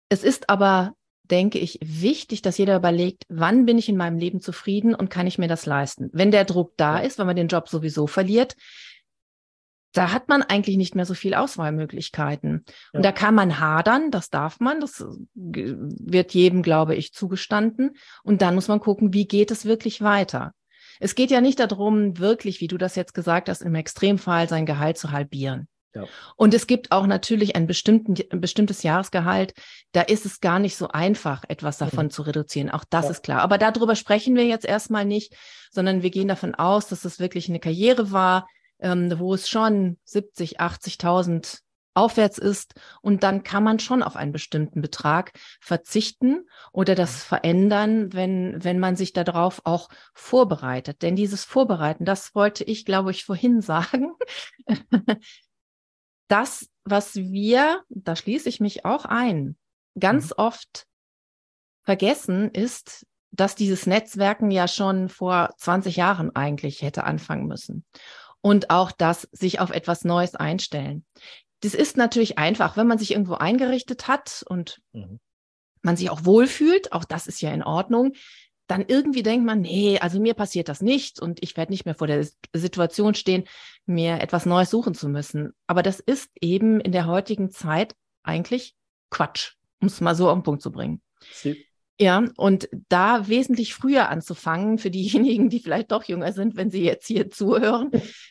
[0.10, 4.42] Es ist aber, denke ich, wichtig, dass jeder überlegt, wann bin ich in meinem Leben
[4.42, 6.10] zufrieden und kann ich mir das leisten?
[6.14, 8.56] Wenn der Druck da ist, weil man den Job sowieso verliert,
[9.98, 12.64] da hat man eigentlich nicht mehr so viel Auswahlmöglichkeiten.
[12.68, 12.98] Ja.
[12.98, 17.98] Und da kann man hadern, das darf man, das wird jedem, glaube ich, zugestanden.
[18.24, 20.54] Und dann muss man gucken, wie geht es wirklich weiter.
[21.00, 24.66] Es geht ja nicht darum, wirklich, wie du das jetzt gesagt hast, im Extremfall sein
[24.66, 25.68] Gehalt zu halbieren.
[25.96, 26.06] Ja.
[26.36, 29.54] Und es gibt auch natürlich ein, ein, bestimmtes Jahresgehalt.
[29.94, 32.12] Da ist es gar nicht so einfach, etwas davon mhm.
[32.12, 32.70] zu reduzieren.
[32.70, 33.12] Auch das ja.
[33.12, 33.42] ist klar.
[33.42, 35.36] Aber darüber sprechen wir jetzt erstmal nicht,
[35.72, 38.48] sondern wir gehen davon aus, dass es wirklich eine Karriere war,
[38.80, 41.62] ähm, wo es schon 70, 80.000
[41.98, 42.76] aufwärts ist.
[43.02, 47.28] Und dann kann man schon auf einen bestimmten Betrag verzichten oder das mhm.
[47.28, 51.02] verändern, wenn, wenn man sich darauf auch vorbereitet.
[51.02, 54.12] Denn dieses Vorbereiten, das wollte ich, glaube ich, vorhin sagen.
[56.28, 59.58] das, was wir, da schließe ich mich auch ein,
[60.00, 60.36] ganz mhm.
[60.38, 60.86] oft
[61.84, 67.86] vergessen, ist, dass dieses Netzwerken ja schon vor 20 Jahren eigentlich hätte anfangen müssen.
[68.42, 71.06] Und auch das sich auf etwas Neues einstellen.
[71.62, 75.20] Das ist natürlich einfach, wenn man sich irgendwo eingerichtet hat und mhm.
[75.82, 78.14] man sich auch wohlfühlt, auch das ist ja in Ordnung,
[78.68, 81.96] dann irgendwie denkt man, nee, also mir passiert das nicht und ich werde nicht mehr
[81.96, 83.46] vor der Situation stehen,
[83.86, 85.54] mir etwas Neues suchen zu müssen.
[85.68, 88.76] Aber das ist eben in der heutigen Zeit eigentlich
[89.10, 91.02] Quatsch, um es mal so auf den Punkt zu bringen.
[91.32, 91.67] Sie
[92.00, 96.84] ja, und da wesentlich früher anzufangen, für diejenigen, die vielleicht doch jünger sind, wenn sie
[96.84, 97.90] jetzt hier zuhören,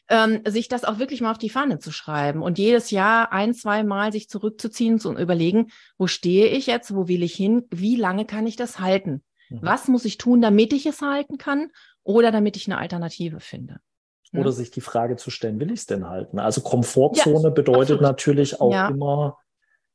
[0.08, 3.54] ähm, sich das auch wirklich mal auf die Fahne zu schreiben und jedes Jahr ein,
[3.54, 7.96] zwei Mal sich zurückzuziehen und überlegen, wo stehe ich jetzt, wo will ich hin, wie
[7.96, 9.24] lange kann ich das halten?
[9.48, 9.58] Mhm.
[9.62, 11.70] Was muss ich tun, damit ich es halten kann
[12.04, 13.80] oder damit ich eine Alternative finde?
[14.32, 16.38] Oder sich die Frage zu stellen, will ich es denn halten?
[16.38, 18.02] Also Komfortzone ja, bedeutet absolut.
[18.02, 18.88] natürlich auch ja.
[18.88, 19.38] immer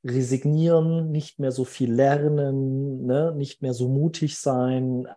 [0.04, 3.34] resignieren, nicht mehr so viel lernen, ne?
[3.36, 5.08] nicht mehr so mutig sein.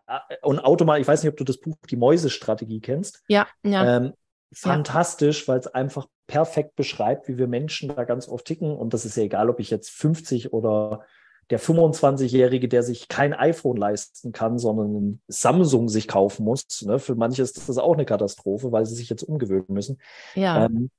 [0.42, 3.22] Und automatisch, ich weiß nicht, ob du das Buch Die Mäusestrategie kennst.
[3.28, 3.96] Ja, ja.
[3.96, 4.12] Ähm,
[4.52, 5.48] fantastisch, ja.
[5.48, 8.76] weil es einfach perfekt beschreibt, wie wir Menschen da ganz oft ticken.
[8.76, 11.04] Und das ist ja egal, ob ich jetzt 50 oder
[11.50, 16.82] der 25-Jährige, der sich kein iPhone leisten kann, sondern ein Samsung sich kaufen muss.
[16.82, 16.98] Ne?
[16.98, 20.00] Für manche ist das auch eine Katastrophe, weil sie sich jetzt umgewöhnen müssen.
[20.34, 20.66] Ja.
[20.66, 20.90] Ähm,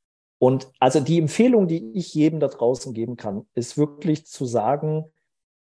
[0.45, 5.05] und also die Empfehlung, die ich jedem da draußen geben kann, ist wirklich zu sagen,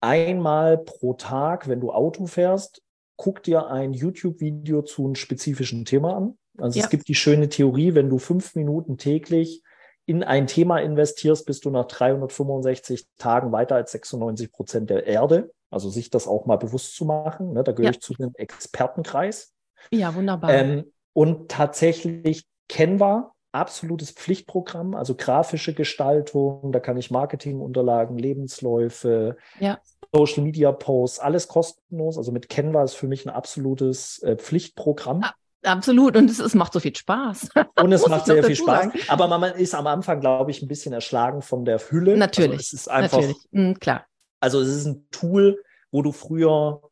[0.00, 2.82] einmal pro Tag, wenn du Auto fährst,
[3.14, 6.38] guck dir ein YouTube-Video zu einem spezifischen Thema an.
[6.58, 6.84] Also ja.
[6.84, 9.62] es gibt die schöne Theorie, wenn du fünf Minuten täglich
[10.04, 15.52] in ein Thema investierst, bist du nach 365 Tagen weiter als 96 Prozent der Erde.
[15.70, 17.52] Also sich das auch mal bewusst zu machen.
[17.52, 17.62] Ne?
[17.62, 17.90] Da gehöre ja.
[17.92, 19.52] ich zu einem Expertenkreis.
[19.92, 20.52] Ja, wunderbar.
[20.52, 29.78] Ähm, und tatsächlich Canva absolutes Pflichtprogramm, also grafische Gestaltung, da kann ich Marketingunterlagen, Lebensläufe, ja.
[30.12, 32.16] Social Media Posts, alles kostenlos.
[32.16, 35.24] Also mit Canva ist für mich ein absolutes äh, Pflichtprogramm.
[35.62, 36.16] Absolut.
[36.16, 37.48] Und es, es, macht so viel Spaß.
[37.82, 38.84] Und es macht sehr viel Spaß.
[38.84, 38.98] Sagen.
[39.08, 42.12] Aber man ist am Anfang, glaube ich, ein bisschen erschlagen von der Hülle.
[42.12, 42.58] Also natürlich.
[42.58, 43.18] Also es ist einfach.
[43.18, 43.36] Natürlich.
[43.50, 44.06] Mhm, klar.
[44.40, 46.82] Also es ist ein Tool, wo du früher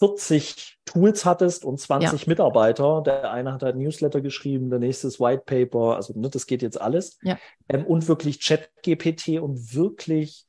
[0.00, 2.28] 40 Tools hattest und 20 ja.
[2.28, 3.02] Mitarbeiter.
[3.04, 6.62] Der eine hat halt Newsletter geschrieben, der nächste ist White Paper, also ne, das geht
[6.62, 7.18] jetzt alles.
[7.22, 7.38] Ja.
[7.68, 10.46] Ähm, und wirklich Chat-GPT und wirklich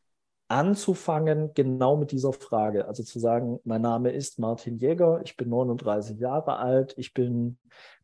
[0.48, 2.88] anzufangen, genau mit dieser Frage.
[2.88, 7.58] Also zu sagen, mein Name ist Martin Jäger, ich bin 39 Jahre alt, ich bin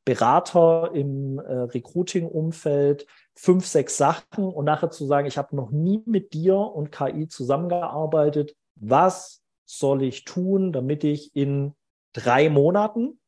[0.03, 6.01] Berater im äh, Recruiting-Umfeld, fünf, sechs Sachen und nachher zu sagen, ich habe noch nie
[6.05, 8.55] mit dir und KI zusammengearbeitet.
[8.75, 11.73] Was soll ich tun, damit ich in
[12.13, 13.19] drei Monaten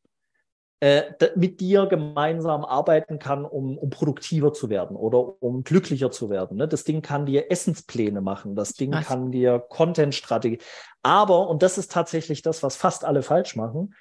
[0.79, 1.03] äh,
[1.35, 6.57] mit dir gemeinsam arbeiten kann, um, um produktiver zu werden oder um glücklicher zu werden.
[6.57, 6.69] Ne?
[6.69, 9.05] Das Ding kann dir Essenspläne machen, das Ding was?
[9.05, 10.59] kann dir Content-Strategie.
[11.03, 13.93] Aber, und das ist tatsächlich das, was fast alle falsch machen,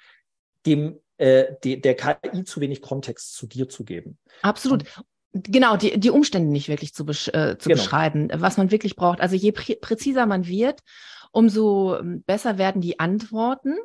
[0.65, 4.17] dem äh, die, der KI zu wenig Kontext zu dir zu geben.
[4.41, 4.85] Absolut.
[5.33, 7.81] Genau, die, die Umstände nicht wirklich zu, besch äh, zu genau.
[7.81, 9.19] beschreiben, was man wirklich braucht.
[9.19, 10.79] Also je prä präziser man wird
[11.31, 13.75] umso ähm, besser werden die Antworten.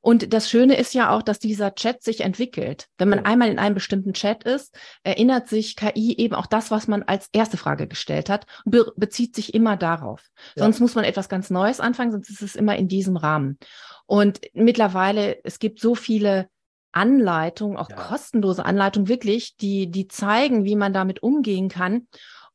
[0.00, 2.88] Und das Schöne ist ja auch, dass dieser Chat sich entwickelt.
[2.98, 3.24] Wenn man ja.
[3.24, 7.28] einmal in einem bestimmten Chat ist, erinnert sich KI eben auch das, was man als
[7.32, 10.26] erste Frage gestellt hat und be bezieht sich immer darauf.
[10.56, 10.64] Ja.
[10.64, 13.58] Sonst muss man etwas ganz Neues anfangen, sonst ist es immer in diesem Rahmen.
[14.06, 16.48] Und mittlerweile, es gibt so viele
[16.92, 17.96] Anleitungen, auch ja.
[17.96, 22.08] kostenlose Anleitungen wirklich, die, die zeigen, wie man damit umgehen kann.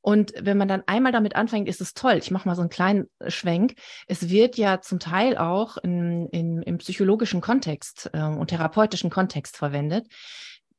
[0.06, 2.20] Und wenn man dann einmal damit anfängt, ist es toll.
[2.20, 3.74] Ich mache mal so einen kleinen äh, Schwenk.
[4.06, 9.58] Es wird ja zum Teil auch in, in, im psychologischen Kontext äh, und therapeutischen Kontext
[9.58, 10.06] verwendet,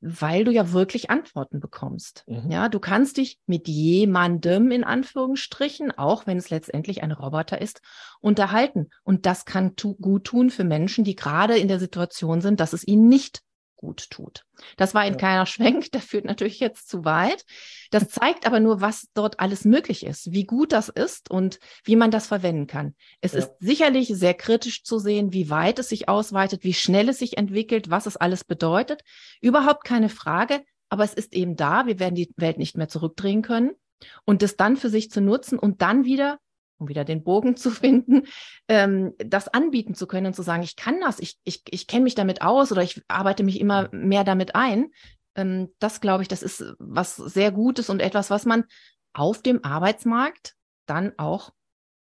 [0.00, 2.22] weil du ja wirklich Antworten bekommst.
[2.28, 2.52] Mhm.
[2.52, 7.80] Ja, du kannst dich mit jemandem in Anführungsstrichen, auch wenn es letztendlich ein Roboter ist,
[8.20, 8.90] unterhalten.
[9.02, 12.72] Und das kann tu gut tun für Menschen, die gerade in der Situation sind, dass
[12.72, 13.42] es ihnen nicht
[13.86, 14.44] gut tut.
[14.76, 15.18] Das war ein ja.
[15.18, 17.44] kleiner Schwenk, der führt natürlich jetzt zu weit.
[17.92, 21.94] Das zeigt aber nur, was dort alles möglich ist, wie gut das ist und wie
[21.94, 22.96] man das verwenden kann.
[23.20, 23.38] Es ja.
[23.38, 27.38] ist sicherlich sehr kritisch zu sehen, wie weit es sich ausweitet, wie schnell es sich
[27.38, 29.02] entwickelt, was es alles bedeutet.
[29.40, 31.86] Überhaupt keine Frage, aber es ist eben da.
[31.86, 33.70] Wir werden die Welt nicht mehr zurückdrehen können.
[34.24, 36.38] Und das dann für sich zu nutzen und dann wieder,
[36.78, 38.22] um wieder den Bogen zu finden,
[38.68, 42.04] ähm, das anbieten zu können und zu sagen, ich kann das, ich, ich, ich kenne
[42.04, 44.90] mich damit aus oder ich arbeite mich immer mehr damit ein.
[45.34, 48.64] Ähm, das glaube ich, das ist was sehr Gutes und etwas, was man
[49.12, 50.54] auf dem Arbeitsmarkt
[50.86, 51.52] dann auch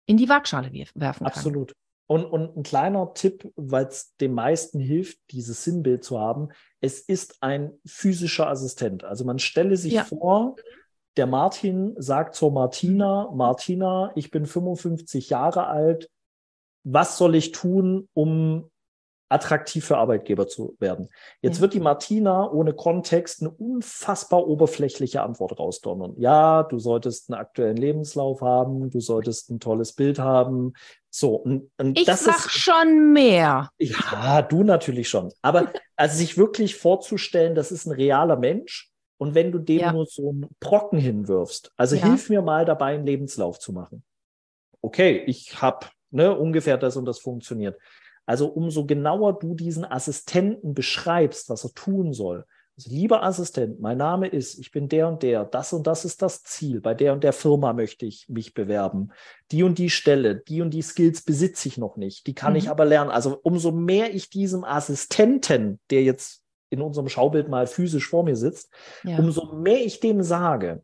[0.06, 1.26] in die Waagschale werfen kann.
[1.26, 1.74] Absolut.
[2.06, 6.48] Und, und ein kleiner Tipp, weil es den meisten hilft, dieses Sinnbild zu haben.
[6.80, 9.04] Es ist ein physischer Assistent.
[9.04, 10.04] Also man stelle sich ja.
[10.04, 10.56] vor,
[11.16, 16.10] der Martin sagt zur Martina, Martina, ich bin 55 Jahre alt.
[16.84, 18.70] Was soll ich tun, um
[19.30, 21.08] attraktiv für Arbeitgeber zu werden.
[21.40, 21.62] Jetzt ja.
[21.62, 26.14] wird die Martina ohne Kontext eine unfassbar oberflächliche Antwort rausdonnern.
[26.18, 30.72] Ja, du solltest einen aktuellen Lebenslauf haben, du solltest ein tolles Bild haben.
[31.10, 33.70] So, und, und ich das sag ist, schon mehr.
[33.78, 35.32] Ja, du natürlich schon.
[35.42, 38.89] Aber also sich wirklich vorzustellen, das ist ein realer Mensch.
[39.20, 39.92] Und wenn du dem ja.
[39.92, 42.06] nur so einen Brocken hinwirfst, also ja.
[42.06, 44.02] hilf mir mal dabei, einen Lebenslauf zu machen.
[44.80, 47.78] Okay, ich habe ne, ungefähr das und das funktioniert.
[48.24, 52.46] Also umso genauer du diesen Assistenten beschreibst, was er tun soll.
[52.78, 56.22] Also, lieber Assistent, mein Name ist, ich bin der und der, das und das ist
[56.22, 59.10] das Ziel, bei der und der Firma möchte ich mich bewerben.
[59.50, 62.58] Die und die Stelle, die und die Skills besitze ich noch nicht, die kann mhm.
[62.58, 63.10] ich aber lernen.
[63.10, 68.36] Also umso mehr ich diesem Assistenten, der jetzt in unserem Schaubild mal physisch vor mir
[68.36, 68.72] sitzt,
[69.04, 69.18] ja.
[69.18, 70.82] umso mehr ich dem sage,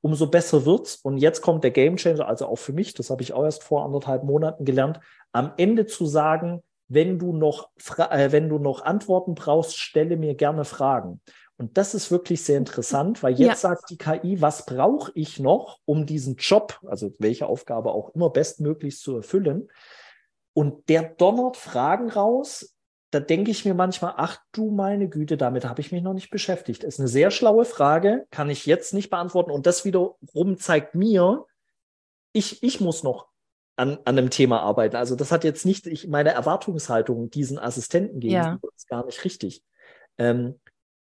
[0.00, 0.96] umso besser wird's.
[0.96, 3.62] Und jetzt kommt der Game Changer, also auch für mich, das habe ich auch erst
[3.62, 5.00] vor anderthalb Monaten gelernt,
[5.32, 7.70] am Ende zu sagen, wenn du noch,
[8.10, 11.20] äh, wenn du noch Antworten brauchst, stelle mir gerne Fragen.
[11.58, 13.70] Und das ist wirklich sehr interessant, weil jetzt ja.
[13.70, 18.30] sagt die KI, was brauche ich noch, um diesen Job, also welche Aufgabe auch immer
[18.30, 19.68] bestmöglichst zu erfüllen.
[20.52, 22.75] Und der donnert Fragen raus.
[23.16, 26.28] Da denke ich mir manchmal, ach du meine Güte, damit habe ich mich noch nicht
[26.28, 26.84] beschäftigt.
[26.84, 29.50] Ist eine sehr schlaue Frage, kann ich jetzt nicht beantworten.
[29.50, 31.46] Und das wiederum zeigt mir,
[32.34, 33.28] ich, ich muss noch
[33.74, 34.96] an, an einem Thema arbeiten.
[34.96, 38.70] Also das hat jetzt nicht, ich, meine Erwartungshaltung diesen Assistenten gegenüber ja.
[38.76, 39.64] ist gar nicht richtig.
[40.18, 40.60] Ähm,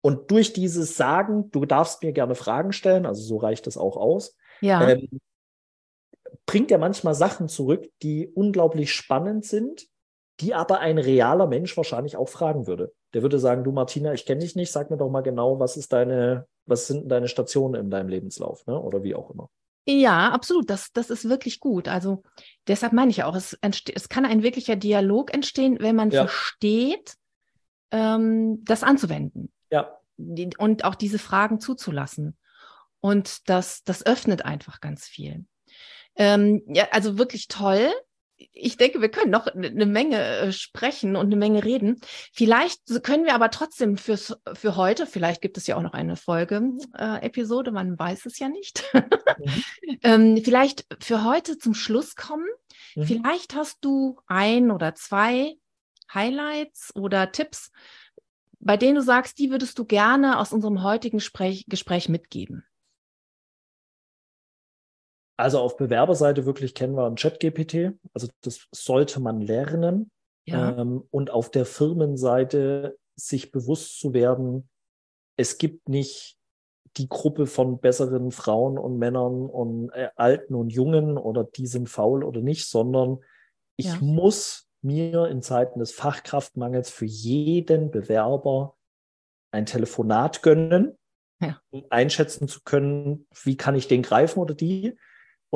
[0.02, 3.96] und durch dieses Sagen, du darfst mir gerne Fragen stellen, also so reicht das auch
[3.96, 4.86] aus, ja.
[4.86, 5.08] ähm,
[6.44, 9.88] bringt er manchmal Sachen zurück, die unglaublich spannend sind,
[10.40, 12.92] die aber ein realer Mensch wahrscheinlich auch fragen würde.
[13.14, 15.76] Der würde sagen, du Martina, ich kenne dich nicht, sag mir doch mal genau, was
[15.76, 18.78] ist deine, was sind deine Stationen in deinem Lebenslauf, ne?
[18.78, 19.48] Oder wie auch immer.
[19.88, 20.68] Ja, absolut.
[20.68, 21.88] Das, das ist wirklich gut.
[21.88, 22.22] Also
[22.66, 26.26] deshalb meine ich auch, es, es kann ein wirklicher Dialog entstehen, wenn man ja.
[26.26, 27.14] versteht,
[27.92, 29.52] ähm, das anzuwenden.
[29.70, 29.96] Ja.
[30.58, 32.36] Und auch diese Fragen zuzulassen.
[33.00, 35.44] Und das, das öffnet einfach ganz viel.
[36.16, 37.92] Ähm, ja, also wirklich toll
[38.36, 42.00] ich denke, wir können noch eine Menge äh, sprechen und eine Menge reden.
[42.32, 46.16] Vielleicht können wir aber trotzdem fürs, für heute, vielleicht gibt es ja auch noch eine
[46.16, 48.84] Folge-Episode, äh, man weiß es ja nicht.
[48.92, 49.98] Mhm.
[50.02, 52.46] ähm, vielleicht für heute zum Schluss kommen.
[52.94, 53.04] Mhm.
[53.04, 55.56] Vielleicht hast du ein oder zwei
[56.12, 57.72] Highlights oder Tipps,
[58.58, 62.64] bei denen du sagst, die würdest du gerne aus unserem heutigen Gespräch, Gespräch mitgeben.
[65.36, 67.92] Also auf Bewerberseite wirklich kennen wir ein ChatGPT.
[68.14, 70.10] Also das sollte man lernen.
[70.46, 70.78] Ja.
[70.78, 74.68] Ähm, und auf der Firmenseite sich bewusst zu werden,
[75.36, 76.38] es gibt nicht
[76.96, 81.88] die Gruppe von besseren Frauen und Männern und äh, Alten und Jungen oder die sind
[81.88, 83.18] faul oder nicht, sondern
[83.76, 83.98] ich ja.
[84.00, 88.76] muss mir in Zeiten des Fachkraftmangels für jeden Bewerber
[89.50, 90.96] ein Telefonat gönnen,
[91.40, 91.60] ja.
[91.70, 94.96] um einschätzen zu können, wie kann ich den greifen oder die.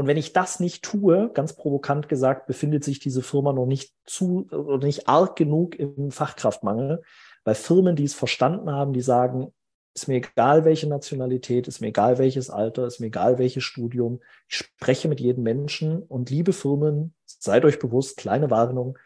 [0.01, 3.95] Und wenn ich das nicht tue, ganz provokant gesagt, befindet sich diese Firma noch nicht
[4.07, 7.03] zu oder nicht arg genug im Fachkraftmangel,
[7.45, 9.53] weil Firmen, die es verstanden haben, die sagen,
[9.95, 14.21] ist mir egal, welche Nationalität, ist mir egal, welches Alter, ist mir egal, welches Studium.
[14.49, 18.97] Ich spreche mit jedem Menschen und liebe Firmen, seid euch bewusst, kleine Warnung,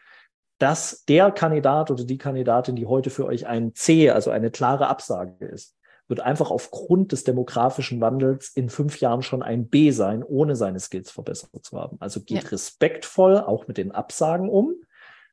[0.59, 4.87] dass der Kandidat oder die Kandidatin, die heute für euch ein C, also eine klare
[4.87, 5.74] Absage ist,
[6.07, 10.79] wird einfach aufgrund des demografischen Wandels in fünf Jahren schon ein B sein, ohne seine
[10.79, 11.97] Skills verbessert zu haben.
[11.99, 12.49] Also geht ja.
[12.49, 14.75] respektvoll auch mit den Absagen um,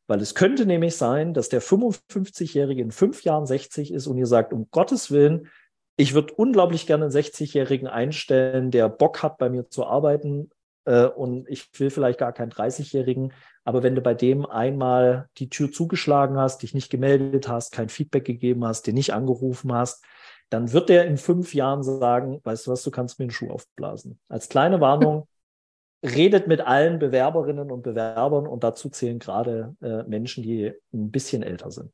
[0.07, 4.27] weil es könnte nämlich sein, dass der 55-Jährige in fünf Jahren 60 ist und ihr
[4.27, 5.49] sagt, um Gottes Willen,
[5.97, 10.51] ich würde unglaublich gerne einen 60-Jährigen einstellen, der Bock hat, bei mir zu arbeiten.
[10.85, 13.33] Äh, und ich will vielleicht gar keinen 30-Jährigen.
[13.65, 17.89] Aber wenn du bei dem einmal die Tür zugeschlagen hast, dich nicht gemeldet hast, kein
[17.89, 20.05] Feedback gegeben hast, den nicht angerufen hast,
[20.53, 23.51] dann wird der in fünf Jahren sagen, weißt du was, du kannst mir einen Schuh
[23.51, 24.21] aufblasen.
[24.29, 25.27] Als kleine Warnung,
[26.05, 31.43] redet mit allen Bewerberinnen und Bewerbern und dazu zählen gerade äh, Menschen, die ein bisschen
[31.43, 31.91] älter sind.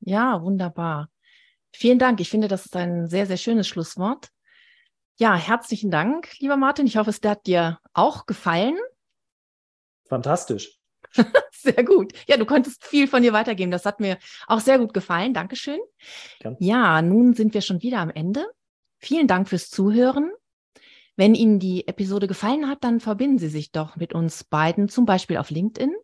[0.00, 1.10] Ja, wunderbar.
[1.72, 2.20] Vielen Dank.
[2.20, 4.30] Ich finde, das ist ein sehr, sehr schönes Schlusswort.
[5.18, 6.86] Ja, herzlichen Dank, lieber Martin.
[6.86, 8.76] Ich hoffe, es hat dir auch gefallen.
[10.08, 10.78] Fantastisch.
[11.74, 12.12] sehr gut.
[12.26, 13.70] Ja, du konntest viel von dir weitergeben.
[13.70, 15.34] Das hat mir auch sehr gut gefallen.
[15.34, 15.78] Dankeschön.
[16.40, 16.56] Gern.
[16.58, 18.44] Ja, nun sind wir schon wieder am Ende.
[18.98, 20.30] Vielen Dank fürs Zuhören.
[21.16, 25.04] Wenn Ihnen die Episode gefallen hat, dann verbinden Sie sich doch mit uns beiden, zum
[25.04, 25.94] Beispiel auf LinkedIn.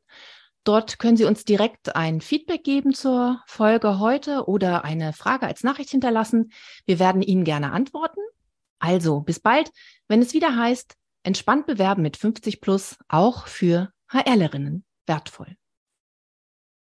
[0.64, 5.64] Dort können Sie uns direkt ein Feedback geben zur Folge heute oder eine Frage als
[5.64, 6.52] Nachricht hinterlassen.
[6.84, 8.20] Wir werden Ihnen gerne antworten.
[8.78, 9.70] Also, bis bald,
[10.08, 15.56] wenn es wieder heißt, entspannt bewerben mit 50 plus, auch für HRlerinnen wertvoll.